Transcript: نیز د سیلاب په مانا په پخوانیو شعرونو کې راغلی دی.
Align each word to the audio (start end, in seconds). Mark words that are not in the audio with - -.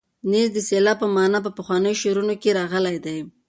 نیز 0.31 0.47
د 0.53 0.57
سیلاب 0.69 0.97
په 1.01 1.07
مانا 1.15 1.39
په 1.45 1.51
پخوانیو 1.57 1.99
شعرونو 2.01 2.35
کې 2.41 2.49
راغلی 2.59 2.97
دی. 3.05 3.19